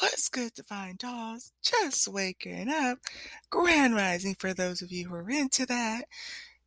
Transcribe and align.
What's 0.00 0.30
good, 0.30 0.54
Divine 0.54 0.96
Dolls? 0.98 1.52
Just 1.62 2.08
waking 2.08 2.70
up. 2.70 3.00
Grand 3.50 3.94
rising 3.94 4.34
for 4.34 4.54
those 4.54 4.80
of 4.80 4.90
you 4.90 5.06
who 5.06 5.14
are 5.14 5.28
into 5.28 5.66
that. 5.66 6.06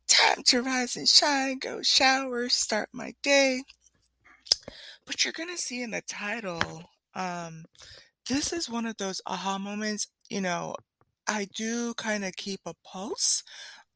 Time 0.06 0.44
to 0.44 0.62
rise 0.62 0.94
and 0.94 1.08
shine, 1.08 1.58
go 1.58 1.82
shower, 1.82 2.48
start 2.48 2.90
my 2.92 3.12
day. 3.24 3.64
But 5.04 5.24
you're 5.24 5.32
going 5.32 5.48
to 5.48 5.58
see 5.58 5.82
in 5.82 5.90
the 5.90 6.02
title, 6.02 6.84
um, 7.16 7.64
this 8.28 8.52
is 8.52 8.70
one 8.70 8.86
of 8.86 8.98
those 8.98 9.20
aha 9.26 9.58
moments. 9.58 10.06
You 10.30 10.40
know, 10.40 10.76
I 11.26 11.48
do 11.56 11.92
kind 11.94 12.24
of 12.24 12.36
keep 12.36 12.60
a 12.64 12.74
pulse 12.84 13.42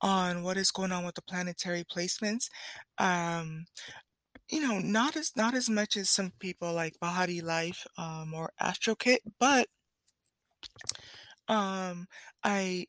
on 0.00 0.43
what 0.43 0.57
is 0.57 0.73
going 0.73 0.91
on 0.91 1.05
with 1.05 1.14
the 1.14 1.23
planetary 1.23 1.84
placements. 1.84 2.48
Um, 2.98 3.66
you 4.51 4.61
know, 4.61 4.79
not 4.79 5.17
as 5.17 5.33
not 5.37 5.55
as 5.55 5.69
much 5.69 5.96
as 5.96 6.09
some 6.11 6.33
people 6.39 6.73
like 6.73 6.98
Bahati 7.01 7.43
Life 7.43 7.87
um, 7.97 8.33
or 8.35 8.53
AstroKit, 8.61 9.19
but 9.39 9.69
um, 11.48 12.06
I 12.45 12.87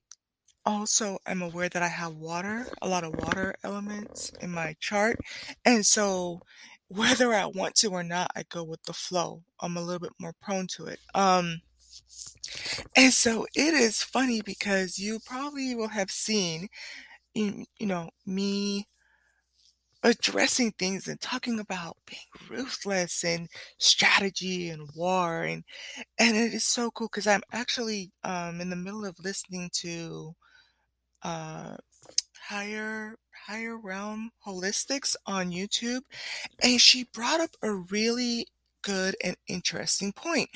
also 0.66 1.20
am 1.26 1.42
aware 1.42 1.70
that 1.70 1.82
I 1.84 1.88
have 1.88 2.16
water, 2.16 2.68
a 2.82 2.88
lot 2.88 3.04
of 3.04 3.16
water 3.16 3.56
elements 3.64 4.32
in 4.42 4.52
my 4.52 4.76
chart, 4.80 5.18
and 5.66 5.86
so 5.86 6.42
whether 6.90 7.34
I 7.34 7.46
want 7.46 7.76
to 7.76 7.90
or 7.90 8.04
not, 8.04 8.32
I 8.36 8.44
go 8.50 8.64
with 8.64 8.84
the 8.84 8.94
flow. 8.94 9.44
I'm 9.60 9.78
a 9.78 9.82
little 9.82 10.00
bit 10.00 10.14
more 10.20 10.34
prone 10.42 10.68
to 10.76 10.86
it. 10.88 11.00
Um, 11.14 11.62
and 12.96 13.14
so 13.14 13.46
it 13.56 13.74
is 13.74 14.02
funny 14.04 14.42
because 14.42 14.98
you 14.98 15.20
probably 15.26 15.76
will 15.76 15.90
have 15.90 16.12
seen, 16.12 16.68
you, 17.34 17.66
you 17.78 17.86
know, 17.86 18.10
me 18.26 18.88
addressing 20.04 20.72
things 20.74 21.08
and 21.08 21.20
talking 21.22 21.60
about 21.60 21.98
being 22.08 22.22
ruthless 22.50 23.24
and 23.24 23.50
strategy 23.80 24.70
and 24.70 24.90
war 24.96 25.44
and 25.44 25.64
and 26.20 26.38
it 26.38 26.54
is 26.54 26.66
so 26.66 26.92
cool 26.92 27.08
because 27.08 27.28
I'm 27.28 27.44
actually 27.54 28.12
um 28.24 28.62
in 28.62 28.70
the 28.70 28.76
middle 28.78 29.06
of 29.06 29.16
listening 29.20 29.70
to 29.82 30.34
uh 31.24 31.76
higher 32.50 33.16
higher 33.48 33.78
realm 33.78 34.32
holistics 34.46 35.16
on 35.26 35.52
YouTube 35.52 36.02
and 36.64 36.82
she 36.82 37.06
brought 37.14 37.42
up 37.42 37.52
a 37.64 37.74
really 37.74 38.48
good 38.84 39.16
and 39.24 39.36
interesting 39.48 40.14
point. 40.14 40.50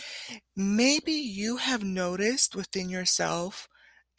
Maybe 0.55 1.13
you 1.13 1.57
have 1.57 1.83
noticed 1.83 2.55
within 2.55 2.89
yourself 2.89 3.67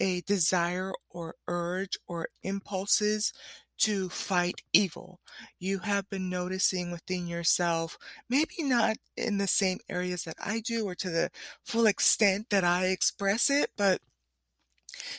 a 0.00 0.22
desire 0.22 0.92
or 1.10 1.36
urge 1.48 1.98
or 2.08 2.28
impulses 2.42 3.32
to 3.78 4.08
fight 4.08 4.62
evil. 4.72 5.20
You 5.58 5.80
have 5.80 6.08
been 6.10 6.28
noticing 6.30 6.90
within 6.90 7.26
yourself, 7.26 7.98
maybe 8.28 8.62
not 8.62 8.96
in 9.16 9.38
the 9.38 9.46
same 9.46 9.78
areas 9.88 10.24
that 10.24 10.36
I 10.44 10.60
do 10.60 10.86
or 10.86 10.94
to 10.96 11.10
the 11.10 11.30
full 11.64 11.86
extent 11.86 12.48
that 12.50 12.64
I 12.64 12.86
express 12.86 13.50
it, 13.50 13.70
but 13.76 14.00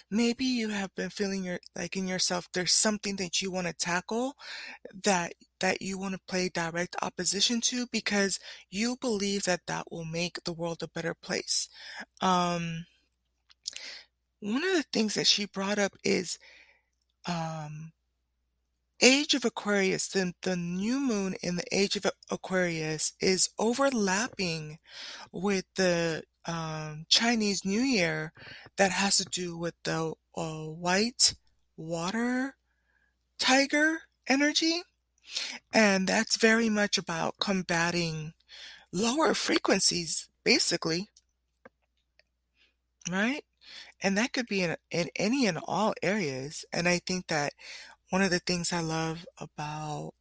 maybe 0.10 0.46
you 0.46 0.70
have 0.70 0.94
been 0.96 1.10
feeling 1.10 1.44
your 1.44 1.60
like 1.76 1.96
in 1.96 2.08
yourself 2.08 2.48
there's 2.54 2.72
something 2.74 3.16
that 3.18 3.42
you 3.42 3.52
want 3.52 3.68
to 3.68 3.74
tackle 3.74 4.34
that 5.04 5.34
that 5.60 5.82
you 5.82 5.98
want 5.98 6.14
to 6.14 6.22
play 6.28 6.50
direct 6.50 6.96
opposition 7.02 7.62
to 7.62 7.88
because 7.92 8.40
you 8.70 8.98
believe 9.02 9.44
that 9.44 9.62
that 9.68 9.86
will 9.92 10.06
make 10.06 10.44
the 10.44 10.54
world 10.54 10.84
a 10.84 10.88
better 10.90 11.14
place. 11.16 11.70
Um 12.22 12.86
one 14.40 14.64
of 14.64 14.74
the 14.74 14.86
things 14.94 15.16
that 15.16 15.28
she 15.28 15.46
brought 15.46 15.80
up 15.80 15.94
is 16.04 16.38
um 17.28 17.92
age 19.02 19.34
of 19.34 19.46
Aquarius, 19.46 20.08
the, 20.08 20.34
the 20.42 20.56
new 20.56 21.00
moon 21.00 21.36
in 21.42 21.56
the 21.58 21.66
age 21.72 21.96
of 21.96 22.06
Aquarius 22.30 23.14
is 23.20 23.50
overlapping 23.60 24.80
with 25.32 25.66
the 25.76 26.24
um, 26.46 27.06
Chinese 27.10 27.66
New 27.66 27.82
Year 27.82 28.32
that 28.78 28.92
has 28.92 29.18
to 29.18 29.26
do 29.26 29.58
with 29.58 29.74
the 29.84 30.14
uh, 30.36 30.64
white 30.64 31.36
water 31.78 32.56
tiger 33.40 34.00
energy. 34.28 34.82
And 35.74 36.08
that's 36.08 36.38
very 36.38 36.70
much 36.70 36.98
about 36.98 37.36
combating 37.40 38.34
lower 38.94 39.34
frequencies, 39.34 40.30
basically. 40.44 41.10
Right? 43.10 43.44
And 44.02 44.18
that 44.18 44.34
could 44.34 44.48
be 44.48 44.62
in, 44.62 44.76
in 44.92 45.10
any 45.16 45.48
and 45.48 45.60
all 45.68 45.94
areas. 46.04 46.66
And 46.72 46.88
I 46.88 47.00
think 47.00 47.28
that 47.28 47.54
one 48.16 48.22
of 48.22 48.32
the 48.32 48.40
things 48.40 48.72
I 48.72 48.80
love 48.80 49.26
about 49.38 50.14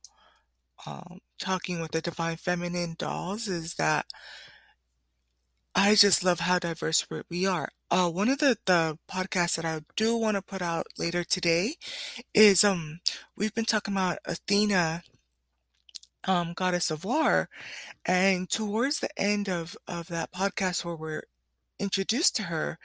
um, 0.85 1.21
talking 1.39 1.79
with 1.79 1.93
the 1.93 2.01
Divine 2.01 2.35
Feminine 2.37 2.97
dolls 2.99 3.47
is 3.47 3.75
that 3.75 4.07
I 5.77 5.95
just 5.95 6.25
love 6.25 6.41
how 6.41 6.59
diverse 6.59 7.07
we 7.31 7.47
are. 7.47 7.69
Uh, 7.93 8.11
one 8.11 8.29
of 8.29 8.39
the, 8.39 8.59
the 8.67 8.99
podcasts 9.09 9.55
that 9.55 9.65
I 9.65 9.83
do 9.95 10.17
want 10.17 10.37
to 10.37 10.43
put 10.43 10.61
out 10.61 10.89
later 10.99 11.23
today 11.23 11.77
is 12.35 12.65
um 12.65 12.99
we've 13.37 13.55
been 13.55 13.65
talking 13.65 13.95
about 13.95 14.19
Athena, 14.25 15.05
um, 16.25 16.53
goddess 16.53 16.91
of 16.91 17.05
war, 17.05 17.49
and 18.05 18.51
towards 18.51 18.99
the 18.99 19.11
end 19.17 19.49
of 19.49 19.77
of 19.87 20.09
that 20.09 20.33
podcast 20.33 20.85
where 20.85 20.97
we're 20.97 21.23
introduced 21.79 22.35
to 22.35 22.43
her, 22.45 22.77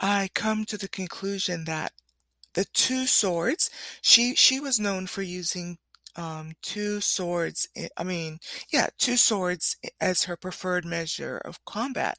I 0.00 0.28
come 0.34 0.64
to 0.64 0.76
the 0.76 0.88
conclusion 0.88 1.66
that 1.66 1.92
the 2.54 2.64
two 2.72 3.06
swords. 3.06 3.70
She 4.02 4.34
she 4.34 4.60
was 4.60 4.80
known 4.80 5.06
for 5.06 5.22
using 5.22 5.78
um, 6.16 6.52
two 6.62 7.00
swords. 7.00 7.68
Eh, 7.76 7.88
I 7.96 8.04
mean, 8.04 8.38
yeah, 8.72 8.88
two 8.98 9.16
swords 9.16 9.76
as 10.00 10.24
her 10.24 10.36
preferred 10.36 10.84
measure 10.84 11.38
of 11.38 11.64
combat. 11.64 12.18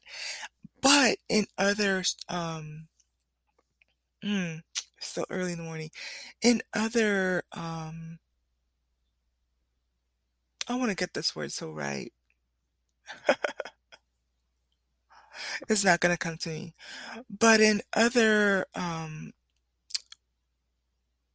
But 0.80 1.18
in 1.28 1.46
other, 1.58 2.02
um, 2.28 2.88
mm, 4.24 4.60
still 5.00 5.26
early 5.30 5.52
in 5.52 5.58
the 5.58 5.64
morning, 5.64 5.90
in 6.42 6.62
other, 6.74 7.44
um, 7.52 8.18
I 10.68 10.74
want 10.76 10.90
to 10.90 10.96
get 10.96 11.14
this 11.14 11.36
word 11.36 11.52
so 11.52 11.70
right. 11.70 12.12
it's 15.68 15.84
not 15.84 16.00
going 16.00 16.14
to 16.14 16.18
come 16.18 16.36
to 16.38 16.48
me. 16.48 16.74
But 17.30 17.60
in 17.60 17.82
other 17.94 18.66
um, 18.74 19.32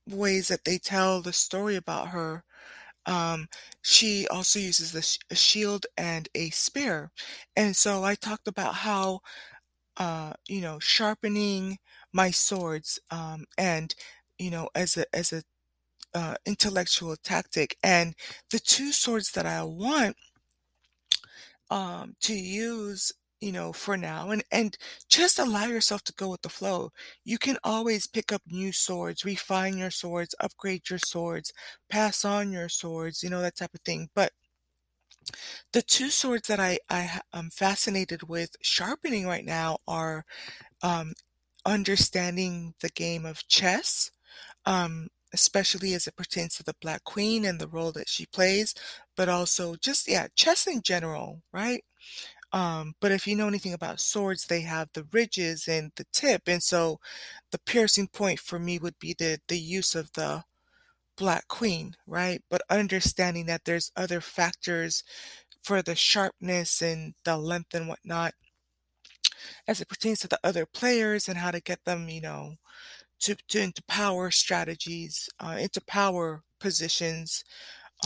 ways 0.07 0.47
that 0.49 0.65
they 0.65 0.77
tell 0.77 1.21
the 1.21 1.33
story 1.33 1.75
about 1.75 2.09
her. 2.09 2.43
Um, 3.05 3.47
she 3.81 4.27
also 4.29 4.59
uses 4.59 4.91
the 4.91 5.01
sh- 5.01 5.19
a 5.31 5.35
shield 5.35 5.85
and 5.97 6.27
a 6.35 6.49
spear. 6.51 7.11
And 7.55 7.75
so 7.75 8.03
I 8.03 8.15
talked 8.15 8.47
about 8.47 8.75
how, 8.75 9.21
uh, 9.97 10.33
you 10.47 10.61
know, 10.61 10.79
sharpening 10.79 11.79
my 12.13 12.31
swords, 12.31 12.99
um, 13.11 13.45
and, 13.57 13.93
you 14.39 14.51
know, 14.51 14.69
as 14.75 14.97
a, 14.97 15.05
as 15.15 15.33
a, 15.33 15.43
uh, 16.13 16.35
intellectual 16.45 17.15
tactic. 17.23 17.77
And 17.83 18.15
the 18.51 18.59
two 18.59 18.91
swords 18.91 19.31
that 19.31 19.45
I 19.45 19.63
want, 19.63 20.15
um, 21.69 22.15
to 22.21 22.33
use 22.33 23.11
you 23.41 23.51
know, 23.51 23.71
for 23.73 23.97
now 23.97 24.31
and 24.31 24.43
and 24.51 24.77
just 25.09 25.39
allow 25.39 25.65
yourself 25.65 26.03
to 26.05 26.13
go 26.13 26.29
with 26.29 26.41
the 26.41 26.49
flow. 26.49 26.91
You 27.23 27.37
can 27.37 27.57
always 27.63 28.07
pick 28.07 28.31
up 28.31 28.41
new 28.47 28.71
swords, 28.71 29.25
refine 29.25 29.77
your 29.77 29.91
swords, 29.91 30.35
upgrade 30.39 30.89
your 30.89 30.99
swords, 30.99 31.53
pass 31.89 32.25
on 32.25 32.51
your 32.51 32.69
swords, 32.69 33.23
you 33.23 33.29
know, 33.29 33.41
that 33.41 33.55
type 33.57 33.73
of 33.75 33.81
thing. 33.81 34.09
But 34.15 34.31
the 35.73 35.81
two 35.81 36.09
swords 36.09 36.47
that 36.47 36.59
I 36.59 36.79
I 36.89 37.19
am 37.33 37.49
fascinated 37.49 38.23
with 38.27 38.55
sharpening 38.61 39.25
right 39.27 39.45
now 39.45 39.77
are 39.87 40.25
um, 40.83 41.13
understanding 41.65 42.75
the 42.81 42.89
game 42.89 43.25
of 43.25 43.47
chess, 43.47 44.11
um, 44.65 45.09
especially 45.33 45.93
as 45.95 46.07
it 46.07 46.15
pertains 46.17 46.57
to 46.57 46.63
the 46.63 46.75
Black 46.81 47.03
Queen 47.05 47.45
and 47.45 47.59
the 47.59 47.67
role 47.67 47.91
that 47.93 48.09
she 48.09 48.25
plays, 48.27 48.75
but 49.17 49.29
also 49.29 49.75
just 49.77 50.07
yeah, 50.09 50.27
chess 50.35 50.67
in 50.67 50.81
general, 50.83 51.41
right? 51.53 51.83
Um, 52.53 52.95
but 53.01 53.11
if 53.11 53.27
you 53.27 53.35
know 53.35 53.47
anything 53.47 53.73
about 53.73 53.99
swords, 53.99 54.45
they 54.45 54.61
have 54.61 54.89
the 54.93 55.05
ridges 55.11 55.67
and 55.67 55.91
the 55.95 56.05
tip, 56.13 56.43
and 56.47 56.63
so 56.63 56.99
the 57.51 57.59
piercing 57.59 58.07
point 58.07 58.39
for 58.39 58.59
me 58.59 58.79
would 58.79 58.99
be 58.99 59.13
the 59.17 59.39
the 59.47 59.59
use 59.59 59.95
of 59.95 60.11
the 60.13 60.43
Black 61.17 61.47
Queen, 61.47 61.95
right? 62.07 62.41
But 62.49 62.61
understanding 62.69 63.47
that 63.47 63.65
there's 63.65 63.91
other 63.95 64.21
factors 64.21 65.03
for 65.63 65.81
the 65.81 65.95
sharpness 65.95 66.81
and 66.81 67.15
the 67.25 67.37
length 67.37 67.73
and 67.73 67.87
whatnot 67.89 68.33
as 69.67 69.81
it 69.81 69.89
pertains 69.89 70.19
to 70.19 70.27
the 70.27 70.39
other 70.43 70.65
players 70.65 71.27
and 71.27 71.37
how 71.37 71.51
to 71.51 71.61
get 71.61 71.83
them, 71.85 72.09
you 72.09 72.21
know, 72.21 72.55
to, 73.19 73.35
to 73.49 73.61
into 73.61 73.83
power 73.87 74.31
strategies, 74.31 75.29
uh, 75.39 75.57
into 75.59 75.81
power 75.81 76.43
positions 76.59 77.43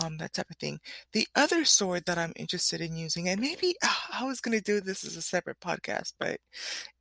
um, 0.04 0.18
that 0.18 0.34
type 0.34 0.50
of 0.50 0.58
thing. 0.58 0.80
The 1.14 1.28
other 1.36 1.66
sword 1.66 2.04
that 2.06 2.18
I'm 2.18 2.34
interested 2.36 2.82
in 2.82 2.96
using, 2.96 3.30
and 3.30 3.42
maybe 3.42 3.76
ah, 3.84 4.22
I 4.22 4.26
was 4.26 4.42
gonna 4.42 4.62
do 4.62 4.82
this 4.82 5.04
as 5.04 5.16
a 5.18 5.22
separate 5.22 5.60
podcast, 5.60 6.14
but 6.20 6.40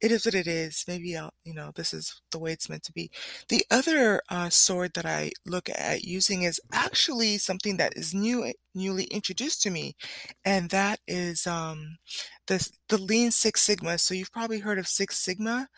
it 0.00 0.12
is 0.12 0.24
what 0.24 0.34
it 0.34 0.46
is. 0.46 0.84
Maybe 0.88 1.16
I'll, 1.16 1.32
you 1.44 1.54
know, 1.54 1.72
this 1.74 1.92
is 1.94 2.20
the 2.32 2.38
way 2.38 2.52
it's 2.52 2.68
meant 2.68 2.82
to 2.84 2.92
be. 2.92 3.10
The 3.48 3.64
other 3.70 4.20
uh, 4.30 4.50
sword 4.50 4.92
that 4.94 5.06
I 5.06 5.32
look 5.46 5.68
at 5.70 6.04
using 6.04 6.42
is 6.42 6.60
actually 6.72 7.38
something 7.38 7.76
that 7.78 7.96
is 7.96 8.14
new, 8.14 8.52
newly 8.74 9.04
introduced 9.04 9.62
to 9.62 9.70
me, 9.70 9.96
and 10.44 10.70
that 10.70 11.00
is 11.06 11.46
um, 11.46 11.98
the 12.46 12.68
the 12.88 12.98
Lean 12.98 13.30
Six 13.30 13.62
Sigma. 13.62 13.98
So 13.98 14.14
you've 14.14 14.32
probably 14.32 14.60
heard 14.60 14.78
of 14.78 14.88
Six 14.88 15.18
Sigma, 15.18 15.68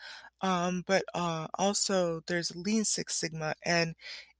um, 0.41 0.83
but 0.87 1.03
uh, 1.13 1.47
also 1.57 2.21
there's 2.27 2.55
Lean 2.55 2.85
Six 2.85 3.15
Sigma, 3.19 3.53
and 3.65 3.95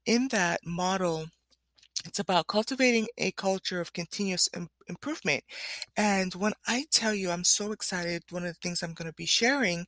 in 0.06 0.28
that 0.30 0.60
model 0.66 1.28
it's 2.06 2.20
about 2.20 2.48
cultivating 2.48 3.08
a 3.18 3.32
culture 3.34 3.80
of 3.82 3.94
continuous 3.94 4.50
im- 4.56 4.70
improvement. 4.88 5.44
And 5.98 6.34
when 6.36 6.54
I 6.68 6.86
tell 6.92 7.14
you 7.14 7.30
I'm 7.32 7.44
so 7.44 7.72
excited, 7.72 8.24
one 8.30 8.44
of 8.44 8.50
the 8.50 8.60
things 8.62 8.84
I'm 8.84 8.94
going 8.94 9.10
to 9.10 9.16
be 9.16 9.26
sharing 9.26 9.86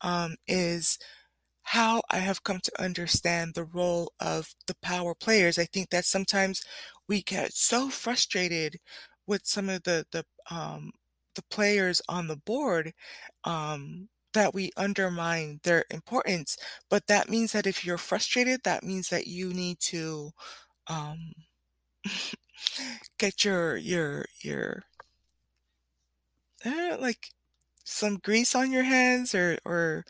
um, 0.00 0.36
is 0.46 0.98
how 1.62 2.02
I 2.10 2.18
have 2.18 2.42
come 2.44 2.60
to 2.60 2.82
understand 2.82 3.54
the 3.54 3.64
role 3.64 4.12
of 4.20 4.54
the 4.66 4.74
power 4.82 5.14
players. 5.14 5.58
I 5.58 5.66
think 5.66 5.90
that 5.90 6.04
sometimes 6.04 6.62
we 7.08 7.22
get 7.22 7.52
so 7.54 7.90
frustrated 7.90 8.76
with 9.26 9.42
some 9.46 9.68
of 9.68 9.82
the 9.84 10.06
the 10.12 10.24
um, 10.50 10.92
the 11.34 11.42
players 11.50 12.00
on 12.08 12.26
the 12.28 12.36
board 12.36 12.92
um, 13.44 14.08
that 14.34 14.54
we 14.54 14.70
undermine 14.76 15.60
their 15.64 15.84
importance. 15.90 16.56
But 16.90 17.06
that 17.08 17.28
means 17.30 17.52
that 17.52 17.66
if 17.66 17.84
you're 17.84 17.98
frustrated, 17.98 18.62
that 18.64 18.82
means 18.84 19.08
that 19.10 19.26
you 19.26 19.52
need 19.52 19.78
to 19.80 20.30
um, 20.88 21.32
get 23.18 23.44
your 23.44 23.76
your 23.76 24.24
your 24.42 24.84
uh, 26.64 26.96
like 27.00 27.28
some 27.84 28.16
grease 28.18 28.54
on 28.54 28.72
your 28.72 28.82
hands 28.84 29.34
or 29.34 29.58
or 29.64 30.04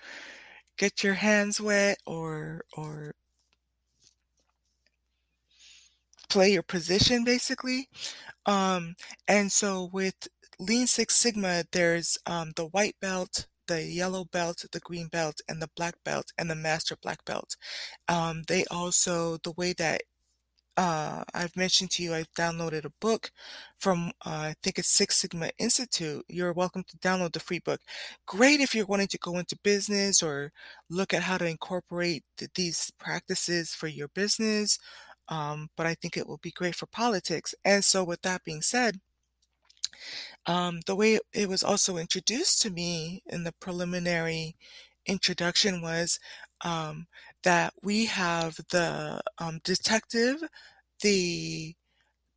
get 0.76 1.02
your 1.04 1.14
hands 1.14 1.60
wet 1.60 1.98
or 2.06 2.62
or 2.76 3.14
play 6.28 6.52
your 6.52 6.62
position 6.62 7.24
basically. 7.24 7.88
Um 8.46 8.94
and 9.26 9.50
so 9.52 9.88
with 9.92 10.28
lean 10.58 10.86
six 10.86 11.14
sigma 11.14 11.64
there's 11.72 12.18
um 12.26 12.52
the 12.56 12.66
white 12.66 12.96
belt 13.00 13.46
the 13.68 13.84
yellow 13.84 14.24
belt 14.24 14.64
the 14.72 14.80
green 14.80 15.08
belt 15.08 15.40
and 15.48 15.62
the 15.62 15.70
black 15.76 15.94
belt 16.04 16.32
and 16.38 16.50
the 16.50 16.54
master 16.56 16.96
black 17.02 17.24
belt. 17.24 17.56
Um 18.08 18.44
they 18.48 18.64
also 18.70 19.38
the 19.38 19.52
way 19.52 19.72
that 19.74 20.02
uh, 20.78 21.24
I've 21.34 21.56
mentioned 21.56 21.90
to 21.92 22.04
you, 22.04 22.14
I've 22.14 22.32
downloaded 22.34 22.84
a 22.84 22.92
book 23.00 23.32
from, 23.78 24.12
uh, 24.24 24.30
I 24.30 24.54
think 24.62 24.78
it's 24.78 24.96
Six 24.96 25.16
Sigma 25.16 25.50
Institute. 25.58 26.24
You're 26.28 26.52
welcome 26.52 26.84
to 26.84 26.96
download 26.98 27.32
the 27.32 27.40
free 27.40 27.58
book. 27.58 27.80
Great 28.26 28.60
if 28.60 28.76
you're 28.76 28.86
wanting 28.86 29.08
to 29.08 29.18
go 29.18 29.38
into 29.38 29.58
business 29.64 30.22
or 30.22 30.52
look 30.88 31.12
at 31.12 31.24
how 31.24 31.36
to 31.36 31.46
incorporate 31.46 32.22
th- 32.36 32.52
these 32.54 32.92
practices 32.96 33.74
for 33.74 33.88
your 33.88 34.06
business. 34.08 34.78
Um, 35.28 35.68
but 35.76 35.86
I 35.86 35.94
think 35.94 36.16
it 36.16 36.28
will 36.28 36.38
be 36.38 36.52
great 36.52 36.76
for 36.76 36.86
politics. 36.86 37.56
And 37.64 37.84
so, 37.84 38.04
with 38.04 38.22
that 38.22 38.44
being 38.44 38.62
said, 38.62 39.00
um, 40.46 40.80
the 40.86 40.94
way 40.94 41.18
it 41.32 41.48
was 41.48 41.64
also 41.64 41.96
introduced 41.96 42.62
to 42.62 42.70
me 42.70 43.22
in 43.26 43.42
the 43.44 43.52
preliminary 43.60 44.54
introduction 45.06 45.82
was 45.82 46.20
um, 46.64 47.06
that 47.44 47.72
we 47.82 48.06
have 48.06 48.56
the 48.70 49.20
um, 49.38 49.60
detective, 49.64 50.42
the 51.02 51.74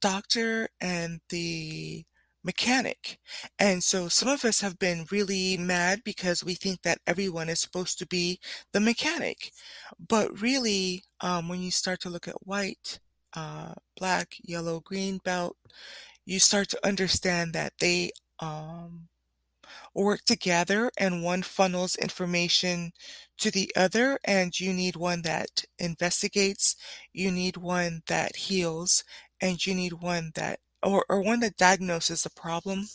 doctor, 0.02 0.70
and 0.80 1.22
the 1.30 2.06
mechanic. 2.44 3.20
And 3.60 3.84
so 3.84 4.08
some 4.08 4.30
of 4.30 4.44
us 4.46 4.62
have 4.62 4.80
been 4.80 5.06
really 5.12 5.58
mad 5.58 6.02
because 6.04 6.44
we 6.44 6.56
think 6.56 6.82
that 6.82 7.00
everyone 7.06 7.50
is 7.50 7.60
supposed 7.60 8.00
to 8.00 8.08
be 8.08 8.40
the 8.74 8.80
mechanic. 8.80 9.52
But 10.00 10.42
really, 10.42 11.04
um, 11.22 11.48
when 11.50 11.62
you 11.62 11.72
start 11.72 12.02
to 12.02 12.10
look 12.10 12.28
at 12.28 12.48
white, 12.48 13.00
uh, 13.36 13.74
black, 13.98 14.36
yellow, 14.44 14.80
green 14.80 15.20
belt, 15.24 15.56
you 16.26 16.40
start 16.40 16.70
to 16.70 16.88
understand 16.88 17.54
that 17.54 17.74
they 17.80 18.12
um, 18.40 19.08
work 19.94 20.22
together 20.26 20.92
and 20.98 21.24
one 21.24 21.44
funnels 21.44 21.96
information 21.96 22.92
to 23.38 23.52
the 23.52 23.72
other 23.76 24.20
and 24.24 24.60
you 24.60 24.74
need 24.74 24.96
one 24.96 25.22
that 25.24 25.66
investigates, 25.80 26.76
you 27.14 27.32
need 27.32 27.58
one 27.58 28.02
that 28.08 28.36
heals, 28.36 29.04
and 29.42 29.66
you 29.66 29.74
need 29.74 29.94
one 29.94 30.32
that 30.36 30.60
or, 30.84 31.06
or 31.10 31.22
one 31.22 31.40
that 31.42 31.58
diagnoses 31.58 32.24
the 32.24 32.30
problem 32.30 32.88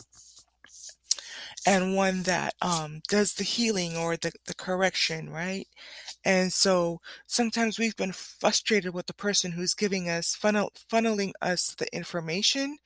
and 1.65 1.95
one 1.95 2.23
that 2.23 2.53
um, 2.61 3.01
does 3.09 3.33
the 3.33 3.43
healing 3.43 3.97
or 3.97 4.15
the, 4.15 4.31
the 4.45 4.55
correction, 4.55 5.29
right? 5.29 5.67
And 6.23 6.51
so 6.51 6.99
sometimes 7.25 7.77
we've 7.77 7.95
been 7.95 8.13
frustrated 8.13 8.93
with 8.93 9.07
the 9.07 9.13
person 9.13 9.51
who's 9.51 9.73
giving 9.73 10.09
us 10.09 10.35
funnel, 10.35 10.71
funneling 10.91 11.31
us 11.41 11.75
the 11.77 11.93
information 11.95 12.77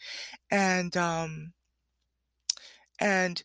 and 0.50 0.96
um, 0.98 1.54
and 3.00 3.44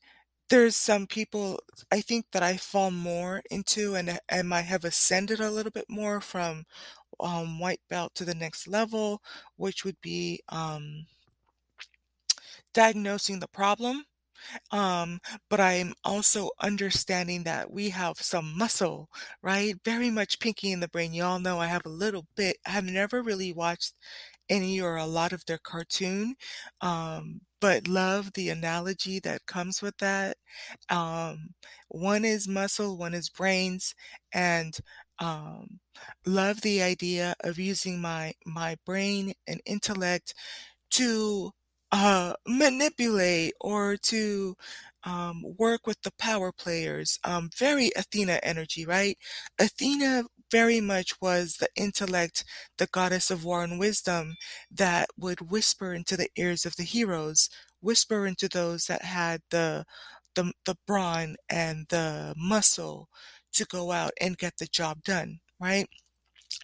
there's 0.49 0.77
some 0.77 1.07
people 1.07 1.61
I 1.91 2.01
think 2.01 2.27
that 2.33 2.43
I 2.43 2.57
fall 2.57 2.91
more 2.91 3.43
into 3.51 3.95
and 3.97 4.19
and 4.29 4.49
might 4.49 4.63
have 4.63 4.85
ascended 4.85 5.41
a 5.41 5.51
little 5.51 5.73
bit 5.73 5.87
more 5.89 6.21
from 6.21 6.65
um, 7.21 7.61
white 7.61 7.81
belt 7.91 8.15
to 8.17 8.25
the 8.27 8.35
next 8.35 8.69
level, 8.69 9.23
which 9.57 9.85
would 9.85 10.01
be 10.03 10.43
um, 10.51 11.07
diagnosing 12.75 13.41
the 13.41 13.49
problem. 13.49 14.05
Um, 14.73 15.21
but 15.51 15.61
I'm 15.61 15.95
also 16.05 16.51
understanding 16.61 17.45
that 17.45 17.71
we 17.71 17.91
have 17.91 18.19
some 18.19 18.57
muscle, 18.59 19.11
right? 19.43 19.77
Very 19.85 20.11
much 20.11 20.41
pinky 20.41 20.73
in 20.73 20.81
the 20.81 20.89
brain. 20.89 21.15
Y'all 21.15 21.41
know 21.41 21.61
I 21.61 21.67
have 21.69 21.87
a 21.87 21.91
little 21.91 22.27
bit. 22.37 22.59
I 22.67 22.71
have 22.71 22.85
never 22.85 23.23
really 23.23 23.53
watched 23.53 23.95
any 24.51 24.81
or 24.81 24.97
a 24.97 25.07
lot 25.07 25.33
of 25.33 25.45
their 25.47 25.59
cartoon, 25.59 26.37
um, 26.83 27.43
but 27.61 27.89
love 27.89 28.33
the 28.35 28.49
analogy 28.51 29.19
that 29.21 29.47
comes 29.47 29.83
with 29.83 29.97
that. 29.99 30.37
Um, 30.91 31.55
one 31.89 32.25
is 32.25 32.49
muscle, 32.49 32.97
one 32.99 33.15
is 33.15 33.29
brains, 33.31 33.95
and 34.33 34.77
um, 35.19 35.81
love 36.27 36.61
the 36.63 36.83
idea 36.83 37.35
of 37.41 37.59
using 37.59 38.01
my 38.01 38.35
my 38.47 38.77
brain 38.87 39.35
and 39.47 39.61
intellect 39.67 40.35
to 40.91 41.51
uh, 41.93 42.35
manipulate 42.47 43.53
or 43.61 43.97
to 43.97 44.57
um, 45.05 45.43
work 45.59 45.87
with 45.87 46.01
the 46.03 46.13
power 46.19 46.53
players. 46.53 47.19
Um, 47.25 47.51
very 47.57 47.91
Athena 47.97 48.41
energy, 48.43 48.85
right? 48.87 49.17
Athena 49.59 50.25
very 50.51 50.81
much 50.81 51.21
was 51.21 51.57
the 51.57 51.69
intellect, 51.77 52.45
the 52.79 52.87
goddess 52.87 53.31
of 53.31 53.45
war 53.45 53.63
and 53.65 53.79
wisdom 53.79 54.35
that 54.71 55.09
would 55.19 55.51
whisper 55.51 55.93
into 55.95 56.17
the 56.17 56.31
ears 56.37 56.65
of 56.67 56.77
the 56.77 56.83
heroes, 56.85 57.49
whisper 57.81 58.27
into 58.27 58.49
those 58.49 58.87
that 58.87 59.03
had 59.03 59.43
the 59.51 59.85
the, 60.35 60.53
the 60.67 60.77
brawn 60.87 61.35
and 61.49 61.87
the 61.89 62.35
muscle 62.37 63.09
to 63.55 63.65
go 63.67 63.91
out 63.91 64.13
and 64.21 64.39
get 64.39 64.57
the 64.59 64.67
job 64.67 65.03
done, 65.03 65.41
right? 65.61 65.89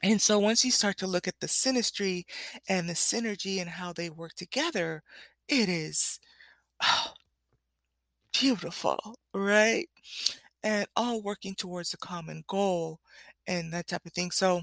And 0.02 0.20
so 0.20 0.38
once 0.38 0.64
you 0.64 0.70
start 0.70 0.98
to 0.98 1.06
look 1.06 1.26
at 1.28 1.40
the 1.40 1.46
synastry 1.46 2.24
and 2.68 2.88
the 2.88 2.94
synergy 2.94 3.60
and 3.60 3.70
how 3.70 3.92
they 3.92 4.10
work 4.10 4.34
together, 4.34 5.02
it 5.48 5.68
is 5.68 6.20
oh, 6.82 7.14
beautiful, 8.32 9.16
right? 9.34 9.88
And 10.62 10.86
all 10.96 11.22
working 11.22 11.54
towards 11.54 11.94
a 11.94 11.98
common 11.98 12.44
goal 12.48 13.00
and 13.46 13.72
that 13.72 13.88
type 13.88 14.06
of 14.06 14.12
thing. 14.12 14.30
So 14.30 14.62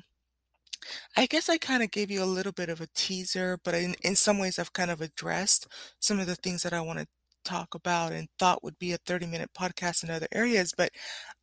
I 1.16 1.26
guess 1.26 1.50
I 1.50 1.58
kind 1.58 1.84
of 1.84 1.92
gave 1.92 2.10
you 2.12 2.24
a 2.24 2.26
little 2.26 2.52
bit 2.52 2.70
of 2.70 2.82
a 2.82 2.88
teaser, 2.96 3.60
but 3.64 3.76
in, 3.76 3.96
in 4.04 4.16
some 4.16 4.40
ways 4.40 4.58
I've 4.60 4.74
kind 4.74 4.92
of 4.92 5.02
addressed 5.02 5.68
some 6.00 6.20
of 6.20 6.28
the 6.28 6.36
things 6.36 6.64
that 6.64 6.74
I 6.74 6.82
want 6.82 7.00
to 7.00 7.08
talk 7.46 7.74
about 7.74 8.12
and 8.12 8.28
thought 8.38 8.64
would 8.64 8.78
be 8.80 8.92
a 8.92 8.98
30 8.98 9.26
minute 9.26 9.50
podcast 9.58 10.04
in 10.04 10.10
other 10.10 10.28
areas. 10.32 10.74
But 10.78 10.92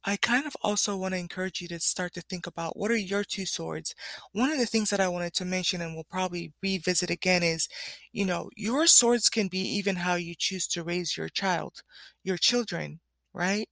I 0.04 0.16
kind 0.16 0.46
of 0.46 0.56
also 0.62 0.96
want 0.96 1.14
to 1.14 1.18
encourage 1.20 1.60
you 1.60 1.68
to 1.68 1.80
start 1.80 2.14
to 2.14 2.22
think 2.22 2.46
about 2.46 2.76
what 2.76 2.90
are 2.90 2.96
your 2.96 3.24
two 3.24 3.46
swords. 3.46 3.94
One 4.32 4.50
of 4.52 4.58
the 4.58 4.66
things 4.66 4.90
that 4.90 5.00
I 5.00 5.08
wanted 5.08 5.34
to 5.34 5.44
mention 5.44 5.80
and 5.82 5.94
we'll 5.94 6.04
probably 6.04 6.52
revisit 6.62 7.10
again 7.10 7.42
is, 7.42 7.68
you 8.12 8.24
know, 8.24 8.50
your 8.56 8.86
swords 8.86 9.28
can 9.28 9.48
be 9.48 9.60
even 9.60 9.96
how 9.96 10.14
you 10.14 10.34
choose 10.36 10.66
to 10.68 10.84
raise 10.84 11.16
your 11.16 11.28
child, 11.28 11.82
your 12.24 12.36
children, 12.38 13.00
right? 13.34 13.68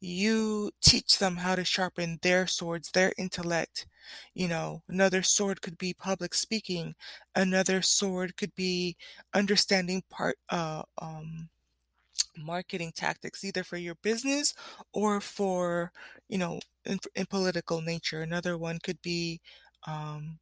You 0.00 0.72
teach 0.82 1.18
them 1.18 1.36
how 1.36 1.54
to 1.56 1.64
sharpen 1.64 2.18
their 2.22 2.46
swords, 2.46 2.90
their 2.90 3.12
intellect. 3.18 3.86
You 4.34 4.48
know, 4.48 4.82
another 4.88 5.22
sword 5.22 5.62
could 5.62 5.78
be 5.78 5.94
public 5.94 6.34
speaking. 6.34 6.94
Another 7.34 7.82
sword 7.82 8.36
could 8.36 8.54
be 8.54 8.96
understanding 9.34 10.02
part, 10.10 10.36
uh, 10.50 10.82
um, 11.00 11.48
marketing 12.36 12.92
tactics, 12.94 13.44
either 13.44 13.64
for 13.64 13.76
your 13.76 13.96
business 14.02 14.54
or 14.92 15.20
for, 15.20 15.92
you 16.28 16.38
know, 16.38 16.60
in, 16.84 16.98
in 17.14 17.26
political 17.26 17.80
nature. 17.80 18.22
Another 18.22 18.56
one 18.58 18.78
could 18.82 19.00
be, 19.02 19.40
um, 19.86 20.38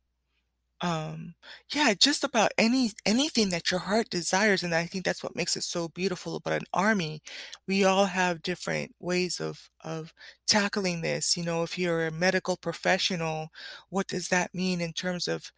Um, 0.82 1.34
yeah, 1.74 1.92
just 1.94 2.24
about 2.24 2.52
any 2.56 2.92
anything 3.04 3.50
that 3.50 3.70
your 3.70 3.80
heart 3.80 4.08
desires, 4.10 4.62
and 4.62 4.74
I 4.74 4.86
think 4.86 5.04
that's 5.04 5.22
what 5.22 5.36
makes 5.36 5.56
it 5.56 5.62
so 5.64 5.88
beautiful 5.88 6.36
about 6.36 6.54
an 6.54 6.66
army. 6.72 7.22
We 7.66 7.84
all 7.84 8.06
have 8.06 8.42
different 8.42 8.94
ways 8.98 9.40
of 9.40 9.68
of 9.84 10.14
tackling 10.46 11.02
this. 11.02 11.36
You 11.36 11.44
know, 11.44 11.62
if 11.62 11.78
you're 11.78 12.06
a 12.06 12.10
medical 12.10 12.56
professional, 12.56 13.50
what 13.90 14.06
does 14.08 14.28
that 14.28 14.54
mean 14.54 14.80
in 14.80 14.92
terms 14.94 15.28
of 15.28 15.52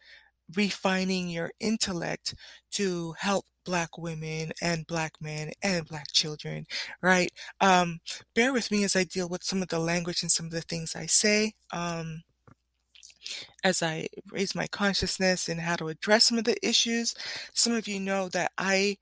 refining 0.55 1.29
your 1.29 1.51
intellect 1.59 2.35
to 2.71 3.13
help 3.19 3.45
Black 3.65 3.97
women 3.97 4.51
and 4.61 4.85
Black 4.87 5.13
men 5.21 5.51
and 5.63 5.87
Black 5.87 6.11
children, 6.11 6.65
right? 7.01 7.31
Um, 7.61 7.99
bear 8.35 8.51
with 8.53 8.71
me 8.71 8.83
as 8.83 8.95
I 8.95 9.05
deal 9.05 9.29
with 9.29 9.43
some 9.43 9.61
of 9.61 9.69
the 9.69 9.79
language 9.79 10.21
and 10.21 10.31
some 10.31 10.47
of 10.47 10.51
the 10.51 10.61
things 10.61 10.95
I 10.95 11.05
say. 11.05 11.53
Um, 11.71 12.23
as 13.63 13.81
I 13.83 14.07
raise 14.31 14.55
my 14.55 14.67
consciousness 14.67 15.49
and 15.49 15.59
how 15.61 15.75
to 15.77 15.89
address 15.89 16.25
some 16.25 16.37
of 16.37 16.43
the 16.45 16.57
issues. 16.67 17.13
Some 17.53 17.73
of 17.73 17.87
you 17.87 17.99
know 17.99 18.29
that 18.29 18.51
I 18.57 18.97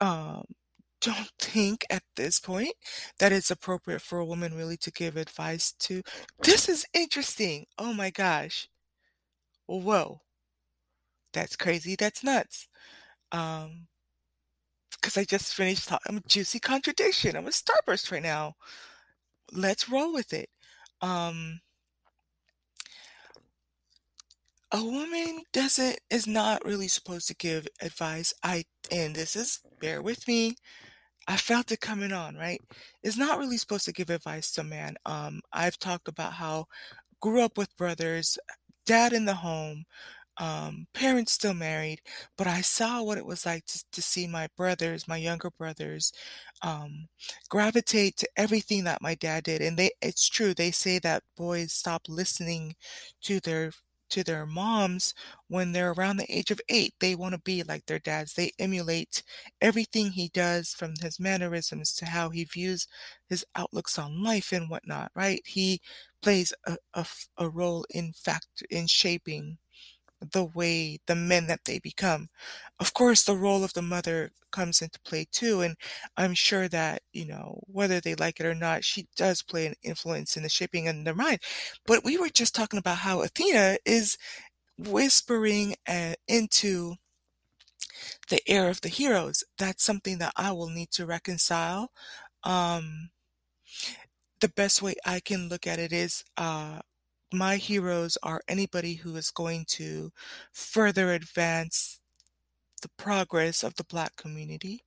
um, 0.00 0.44
don't 1.00 1.30
think 1.38 1.84
at 1.90 2.02
this 2.16 2.40
point 2.40 2.74
that 3.18 3.32
it's 3.32 3.50
appropriate 3.50 4.00
for 4.02 4.18
a 4.18 4.24
woman 4.24 4.54
really 4.54 4.76
to 4.78 4.90
give 4.90 5.16
advice 5.16 5.72
to. 5.80 6.02
This 6.42 6.68
is 6.68 6.86
interesting. 6.94 7.66
Oh 7.78 7.92
my 7.92 8.10
gosh. 8.10 8.68
Whoa. 9.66 10.20
That's 11.32 11.56
crazy. 11.56 11.96
That's 11.96 12.22
nuts. 12.24 12.68
Um, 13.32 13.88
because 14.92 15.18
I 15.18 15.24
just 15.24 15.54
finished 15.54 15.88
talking. 15.88 16.06
I'm 16.08 16.16
a 16.16 16.28
juicy 16.28 16.58
contradiction. 16.60 17.36
I'm 17.36 17.46
a 17.46 17.50
starburst 17.50 18.10
right 18.10 18.22
now. 18.22 18.54
Let's 19.52 19.88
roll 19.88 20.14
with 20.14 20.32
it. 20.32 20.48
Um, 21.02 21.60
a 24.74 24.84
woman 24.84 25.42
doesn't 25.52 26.00
is 26.10 26.26
not 26.26 26.64
really 26.64 26.88
supposed 26.88 27.28
to 27.28 27.34
give 27.36 27.68
advice. 27.80 28.34
I 28.42 28.64
and 28.90 29.14
this 29.14 29.36
is 29.36 29.60
bear 29.80 30.02
with 30.02 30.26
me. 30.26 30.56
I 31.28 31.36
felt 31.36 31.72
it 31.72 31.80
coming 31.80 32.12
on, 32.12 32.36
right? 32.36 32.60
Is 33.04 33.16
not 33.16 33.38
really 33.38 33.56
supposed 33.56 33.84
to 33.86 33.92
give 33.92 34.10
advice 34.10 34.50
to 34.52 34.62
a 34.62 34.64
man. 34.64 34.96
Um, 35.06 35.42
I've 35.52 35.78
talked 35.78 36.08
about 36.08 36.34
how 36.34 36.66
grew 37.20 37.42
up 37.42 37.56
with 37.56 37.76
brothers, 37.76 38.36
dad 38.86 39.12
in 39.12 39.26
the 39.26 39.34
home, 39.34 39.84
um, 40.38 40.86
parents 40.94 41.32
still 41.32 41.54
married, 41.54 42.00
but 42.36 42.48
I 42.48 42.60
saw 42.60 43.02
what 43.02 43.18
it 43.18 43.26
was 43.26 43.46
like 43.46 43.66
to, 43.66 43.84
to 43.92 44.02
see 44.02 44.26
my 44.26 44.48
brothers, 44.56 45.08
my 45.08 45.16
younger 45.16 45.50
brothers, 45.50 46.12
um, 46.62 47.08
gravitate 47.48 48.16
to 48.18 48.28
everything 48.36 48.84
that 48.84 49.02
my 49.02 49.14
dad 49.14 49.44
did. 49.44 49.62
And 49.62 49.78
they, 49.78 49.92
it's 50.02 50.28
true. 50.28 50.54
They 50.54 50.72
say 50.72 50.98
that 51.00 51.22
boys 51.36 51.72
stop 51.72 52.02
listening 52.08 52.74
to 53.22 53.40
their 53.40 53.72
to 54.14 54.24
their 54.24 54.46
moms 54.46 55.12
when 55.48 55.72
they're 55.72 55.90
around 55.92 56.18
the 56.18 56.32
age 56.32 56.52
of 56.52 56.60
eight. 56.68 56.94
They 57.00 57.16
want 57.16 57.34
to 57.34 57.40
be 57.40 57.64
like 57.64 57.86
their 57.86 57.98
dads. 57.98 58.34
They 58.34 58.52
emulate 58.60 59.24
everything 59.60 60.12
he 60.12 60.28
does 60.28 60.72
from 60.72 60.94
his 61.02 61.18
mannerisms 61.18 61.92
to 61.94 62.06
how 62.06 62.30
he 62.30 62.44
views 62.44 62.86
his 63.28 63.44
outlooks 63.56 63.98
on 63.98 64.22
life 64.22 64.52
and 64.52 64.70
whatnot, 64.70 65.10
right? 65.16 65.42
He 65.44 65.80
plays 66.22 66.52
a, 66.64 66.76
a, 66.94 67.04
a 67.38 67.48
role 67.48 67.84
in 67.90 68.12
fact 68.12 68.62
in 68.70 68.86
shaping 68.86 69.58
the 70.32 70.44
way 70.44 70.98
the 71.06 71.14
men 71.14 71.46
that 71.48 71.64
they 71.64 71.78
become. 71.78 72.28
Of 72.80 72.94
course, 72.94 73.24
the 73.24 73.36
role 73.36 73.64
of 73.64 73.72
the 73.74 73.82
mother 73.82 74.32
comes 74.50 74.80
into 74.82 75.00
play 75.00 75.26
too, 75.32 75.60
and 75.60 75.76
I'm 76.16 76.34
sure 76.34 76.68
that, 76.68 77.02
you 77.12 77.26
know, 77.26 77.60
whether 77.66 78.00
they 78.00 78.14
like 78.14 78.40
it 78.40 78.46
or 78.46 78.54
not, 78.54 78.84
she 78.84 79.06
does 79.16 79.42
play 79.42 79.66
an 79.66 79.74
influence 79.82 80.36
in 80.36 80.42
the 80.42 80.48
shaping 80.48 80.86
in 80.86 81.04
their 81.04 81.14
mind. 81.14 81.40
But 81.86 82.04
we 82.04 82.16
were 82.18 82.28
just 82.28 82.54
talking 82.54 82.78
about 82.78 82.98
how 82.98 83.22
Athena 83.22 83.78
is 83.84 84.16
whispering 84.78 85.74
uh, 85.88 86.14
into 86.28 86.96
the 88.28 88.40
air 88.48 88.68
of 88.68 88.80
the 88.80 88.88
heroes. 88.88 89.44
That's 89.58 89.84
something 89.84 90.18
that 90.18 90.32
I 90.36 90.52
will 90.52 90.68
need 90.68 90.90
to 90.92 91.06
reconcile. 91.06 91.90
Um, 92.42 93.10
the 94.40 94.48
best 94.48 94.82
way 94.82 94.94
I 95.06 95.20
can 95.20 95.48
look 95.48 95.66
at 95.66 95.78
it 95.78 95.92
is 95.92 96.24
uh, 96.36 96.80
my 97.34 97.56
heroes 97.56 98.16
are 98.22 98.42
anybody 98.48 98.94
who 98.94 99.16
is 99.16 99.30
going 99.30 99.64
to 99.68 100.12
further 100.52 101.12
advance 101.12 102.00
the 102.82 102.90
progress 102.98 103.62
of 103.62 103.74
the 103.76 103.84
Black 103.84 104.16
community. 104.16 104.84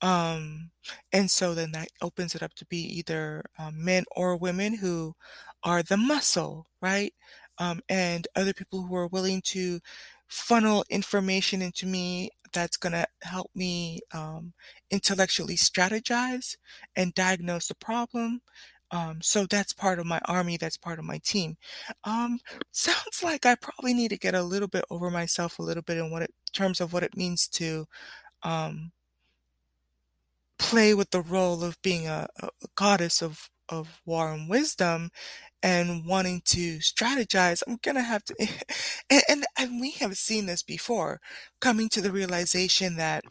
Um, 0.00 0.70
and 1.12 1.30
so 1.30 1.54
then 1.54 1.72
that 1.72 1.88
opens 2.00 2.34
it 2.34 2.42
up 2.42 2.54
to 2.54 2.66
be 2.66 2.78
either 2.78 3.44
um, 3.58 3.84
men 3.84 4.04
or 4.16 4.36
women 4.36 4.76
who 4.76 5.14
are 5.62 5.82
the 5.82 5.96
muscle, 5.96 6.66
right? 6.80 7.12
Um, 7.58 7.80
and 7.88 8.26
other 8.34 8.52
people 8.52 8.82
who 8.82 8.96
are 8.96 9.06
willing 9.06 9.42
to 9.46 9.80
funnel 10.28 10.84
information 10.88 11.62
into 11.62 11.86
me 11.86 12.30
that's 12.52 12.76
going 12.76 12.92
to 12.92 13.06
help 13.22 13.50
me 13.54 14.00
um, 14.12 14.52
intellectually 14.90 15.56
strategize 15.56 16.56
and 16.96 17.14
diagnose 17.14 17.68
the 17.68 17.74
problem 17.74 18.40
um, 18.92 19.20
so 19.22 19.46
that's 19.46 19.72
part 19.72 19.98
of 19.98 20.06
my 20.06 20.20
army, 20.26 20.56
that's 20.56 20.76
part 20.76 20.98
of 21.00 21.04
my 21.04 21.18
team. 21.24 21.56
Um, 22.04 22.38
sounds 22.72 23.22
like 23.22 23.46
I 23.46 23.56
probably 23.56 23.94
need 23.94 24.10
to 24.10 24.18
get 24.18 24.34
a 24.34 24.42
little 24.42 24.68
bit 24.68 24.84
over 24.90 25.10
myself 25.10 25.58
a 25.58 25.62
little 25.62 25.82
bit 25.82 25.98
in 25.98 26.10
what 26.10 26.22
it 26.22 26.34
terms 26.52 26.80
of 26.80 26.92
what 26.92 27.02
it 27.02 27.16
means 27.16 27.48
to 27.48 27.86
um, 28.42 28.92
play 30.58 30.94
with 30.94 31.10
the 31.10 31.20
role 31.22 31.64
of 31.64 31.80
being 31.82 32.06
a, 32.06 32.26
a 32.42 32.48
goddess 32.74 33.22
of 33.22 33.50
of 33.68 34.00
war 34.04 34.32
and 34.32 34.50
wisdom 34.50 35.10
and 35.62 36.06
wanting 36.06 36.42
to 36.46 36.78
strategize, 36.78 37.62
I'm 37.68 37.78
gonna 37.82 38.02
have 38.02 38.24
to, 38.26 38.36
and, 39.10 39.22
and, 39.28 39.44
and 39.58 39.80
we 39.80 39.92
have 39.92 40.16
seen 40.18 40.46
this 40.46 40.62
before, 40.62 41.20
coming 41.60 41.88
to 41.90 42.02
the 42.02 42.12
realization 42.12 42.96
that 42.98 43.24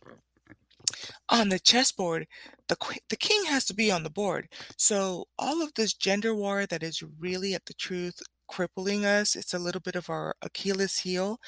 on 1.29 1.49
the 1.49 1.59
chessboard, 1.59 2.27
the 2.67 2.77
the 3.09 3.17
king 3.17 3.45
has 3.45 3.65
to 3.65 3.73
be 3.73 3.91
on 3.91 4.03
the 4.03 4.09
board. 4.09 4.47
So 4.77 5.25
all 5.39 5.61
of 5.61 5.73
this 5.75 5.93
gender 5.93 6.35
war 6.35 6.65
that 6.65 6.83
is 6.83 7.03
really 7.19 7.53
at 7.53 7.65
the 7.65 7.73
truth 7.73 8.21
crippling 8.47 9.05
us, 9.05 9.35
it's 9.35 9.53
a 9.53 9.59
little 9.59 9.81
bit 9.81 9.95
of 9.95 10.09
our 10.09 10.35
Achilles 10.41 10.99
heel. 10.99 11.39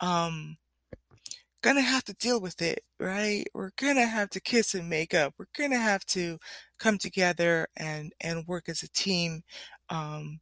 Um, 0.00 0.58
gonna 1.62 1.82
have 1.82 2.04
to 2.04 2.14
deal 2.14 2.40
with 2.40 2.60
it, 2.62 2.80
right? 2.98 3.44
We're 3.54 3.70
gonna 3.76 4.06
have 4.06 4.30
to 4.30 4.40
kiss 4.40 4.74
and 4.74 4.88
make 4.88 5.14
up. 5.14 5.34
We're 5.38 5.46
gonna 5.56 5.78
have 5.78 6.04
to 6.06 6.38
come 6.78 6.98
together 6.98 7.66
and 7.76 8.12
and 8.20 8.46
work 8.46 8.68
as 8.68 8.82
a 8.82 8.88
team. 8.90 9.42
Um, 9.90 10.40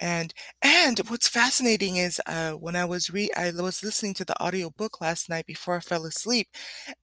and 0.00 0.32
and 0.62 0.98
what's 1.08 1.28
fascinating 1.28 1.96
is 1.96 2.20
uh, 2.26 2.52
when 2.52 2.76
I 2.76 2.84
was 2.84 3.10
re 3.10 3.30
I 3.36 3.50
was 3.52 3.82
listening 3.82 4.14
to 4.14 4.24
the 4.24 4.40
audiobook 4.42 5.00
last 5.00 5.28
night 5.28 5.46
before 5.46 5.76
I 5.76 5.80
fell 5.80 6.04
asleep, 6.06 6.48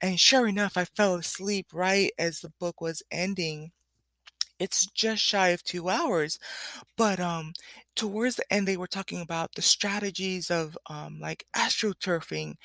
and 0.01 0.19
sure 0.19 0.47
enough, 0.47 0.77
I 0.77 0.85
fell 0.85 1.15
asleep 1.15 1.67
right 1.73 2.11
as 2.19 2.39
the 2.41 2.53
book 2.59 2.81
was 2.81 3.03
ending. 3.11 3.71
It's 4.59 4.85
just 4.87 5.21
shy 5.23 5.49
of 5.49 5.63
two 5.63 5.89
hours, 5.89 6.39
but 6.97 7.19
um, 7.19 7.53
towards 7.95 8.37
the 8.37 8.53
end, 8.53 8.67
they 8.67 8.77
were 8.77 8.87
talking 8.87 9.21
about 9.21 9.55
the 9.55 9.61
strategies 9.63 10.51
of 10.51 10.77
um, 10.89 11.19
like 11.21 11.45
astroturfing, 11.55 12.55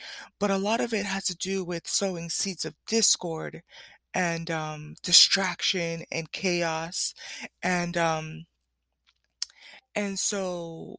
but 0.40 0.50
a 0.50 0.58
lot 0.58 0.80
of 0.80 0.94
it 0.94 1.06
has 1.06 1.24
to 1.26 1.36
do 1.36 1.64
with 1.64 1.88
sowing 1.88 2.30
seeds 2.30 2.64
of 2.64 2.74
discord 2.86 3.62
and 4.14 4.50
um, 4.50 4.96
distraction 5.02 6.04
and 6.12 6.32
chaos, 6.32 7.14
and 7.62 7.96
um, 7.96 8.46
and 9.98 10.16
so 10.16 10.94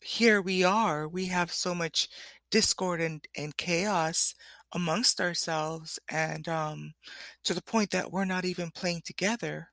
here 0.00 0.40
we 0.40 0.62
are. 0.62 1.08
We 1.08 1.26
have 1.26 1.50
so 1.52 1.74
much 1.74 2.08
discord 2.52 3.00
and, 3.00 3.26
and 3.36 3.56
chaos 3.56 4.34
amongst 4.72 5.20
ourselves, 5.20 5.98
and 6.08 6.46
um, 6.48 6.94
to 7.44 7.52
the 7.52 7.62
point 7.62 7.90
that 7.90 8.12
we're 8.12 8.24
not 8.24 8.44
even 8.44 8.70
playing 8.70 9.02
together, 9.04 9.68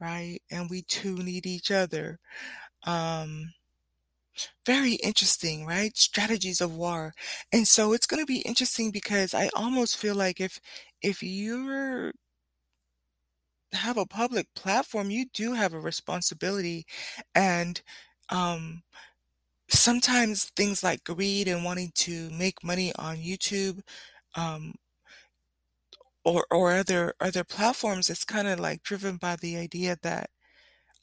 right? 0.00 0.40
And 0.50 0.68
we 0.68 0.82
too 0.82 1.18
need 1.18 1.46
each 1.46 1.70
other. 1.70 2.18
Um, 2.84 3.52
very 4.66 4.94
interesting, 4.94 5.64
right? 5.64 5.96
Strategies 5.96 6.60
of 6.60 6.74
war. 6.74 7.12
And 7.52 7.66
so 7.68 7.92
it's 7.92 8.06
going 8.06 8.22
to 8.22 8.26
be 8.26 8.40
interesting 8.40 8.90
because 8.90 9.34
I 9.34 9.50
almost 9.54 9.96
feel 9.96 10.16
like 10.16 10.40
if 10.40 10.60
if 11.02 11.22
you're 11.22 12.12
have 13.72 13.96
a 13.98 14.06
public 14.06 14.46
platform, 14.54 15.10
you 15.10 15.26
do 15.34 15.52
have 15.54 15.74
a 15.74 15.80
responsibility. 15.80 16.86
And 17.34 17.80
um, 18.30 18.82
sometimes 19.70 20.46
things 20.56 20.82
like 20.82 21.04
greed 21.04 21.48
and 21.48 21.64
wanting 21.64 21.92
to 21.96 22.30
make 22.30 22.64
money 22.64 22.92
on 22.96 23.18
YouTube 23.18 23.80
um, 24.36 24.74
or 26.24 26.46
or 26.50 26.72
other 26.72 27.14
other 27.20 27.44
platforms, 27.44 28.10
it's 28.10 28.24
kind 28.24 28.48
of 28.48 28.60
like 28.60 28.82
driven 28.82 29.16
by 29.16 29.36
the 29.36 29.56
idea 29.56 29.96
that 30.02 30.30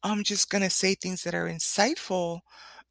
I'm 0.04 0.24
just 0.24 0.50
gonna 0.52 0.70
say 0.72 0.96
things 0.96 1.24
that 1.24 1.36
are 1.36 1.48
insightful, 1.50 2.42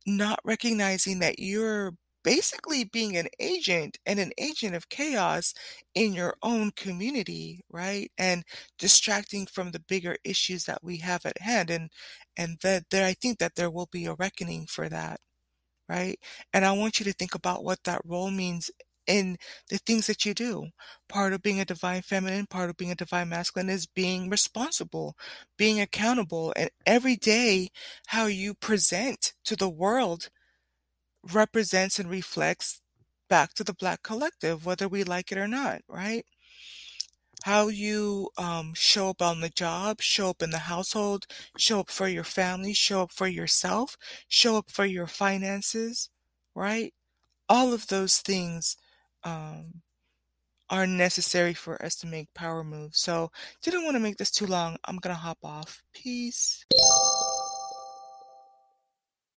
not 0.06 0.40
recognizing 0.44 1.20
that 1.20 1.38
you're 1.40 1.94
basically 2.24 2.84
being 2.84 3.16
an 3.16 3.28
agent 3.40 3.98
and 4.06 4.18
an 4.20 4.32
agent 4.38 4.74
of 4.74 4.88
chaos 4.90 5.54
in 5.94 6.14
your 6.14 6.36
own 6.42 6.72
community, 6.72 7.60
right? 7.70 8.10
And 8.18 8.44
distracting 8.78 9.46
from 9.46 9.72
the 9.72 9.80
bigger 9.80 10.16
issues 10.24 10.64
that 10.66 10.82
we 10.84 10.98
have 10.98 11.26
at 11.26 11.40
hand. 11.42 11.70
And 11.70 11.90
and 12.36 12.58
that 12.62 12.90
there 12.90 13.06
I 13.06 13.14
think 13.14 13.38
that 13.40 13.56
there 13.56 13.70
will 13.70 13.88
be 13.92 14.06
a 14.06 14.14
reckoning 14.14 14.66
for 14.66 14.88
that. 14.88 15.20
right? 15.88 16.18
And 16.52 16.64
I 16.64 16.72
want 16.72 16.98
you 16.98 17.04
to 17.06 17.12
think 17.12 17.34
about 17.34 17.64
what 17.64 17.84
that 17.84 18.00
role 18.04 18.30
means 18.30 18.70
in 19.06 19.36
the 19.68 19.78
things 19.78 20.06
that 20.06 20.24
you 20.24 20.32
do. 20.32 20.68
Part 21.08 21.34
of 21.34 21.42
being 21.42 21.60
a 21.60 21.64
divine 21.66 22.02
feminine, 22.02 22.46
part 22.46 22.70
of 22.70 22.76
being 22.76 22.90
a 22.90 22.94
divine 22.96 23.28
masculine 23.28 23.68
is 23.68 23.86
being 23.86 24.30
responsible, 24.30 25.14
being 25.58 25.80
accountable, 25.80 26.52
and 26.56 26.70
every 26.86 27.16
day 27.16 27.68
how 28.06 28.26
you 28.26 28.54
present 28.54 29.34
to 29.44 29.56
the 29.56 29.68
world 29.68 30.30
represents 31.32 31.98
and 31.98 32.10
reflects 32.10 32.80
back 33.28 33.54
to 33.54 33.64
the 33.64 33.74
Black 33.74 34.02
collective, 34.02 34.66
whether 34.66 34.88
we 34.88 35.04
like 35.04 35.32
it 35.32 35.38
or 35.38 35.48
not, 35.48 35.82
right? 35.88 36.24
How 37.44 37.68
you 37.68 38.30
um, 38.38 38.72
show 38.74 39.10
up 39.10 39.20
on 39.20 39.40
the 39.40 39.48
job, 39.48 40.00
show 40.00 40.30
up 40.30 40.42
in 40.42 40.50
the 40.50 40.58
household, 40.58 41.26
show 41.58 41.80
up 41.80 41.90
for 41.90 42.08
your 42.08 42.24
family, 42.24 42.72
show 42.72 43.02
up 43.02 43.12
for 43.12 43.26
yourself, 43.26 43.96
show 44.28 44.56
up 44.56 44.70
for 44.70 44.86
your 44.86 45.06
finances, 45.06 46.10
right? 46.54 46.94
All 47.48 47.72
of 47.72 47.88
those 47.88 48.18
things 48.18 48.76
um, 49.24 49.82
are 50.70 50.86
necessary 50.86 51.54
for 51.54 51.82
us 51.84 51.96
to 51.96 52.06
make 52.06 52.32
power 52.34 52.64
moves. 52.64 52.98
So, 52.98 53.30
didn't 53.62 53.84
want 53.84 53.96
to 53.96 54.00
make 54.00 54.16
this 54.16 54.30
too 54.30 54.46
long. 54.46 54.76
I'm 54.84 54.96
going 54.96 55.14
to 55.14 55.20
hop 55.20 55.38
off. 55.42 55.82
Peace. 55.92 56.64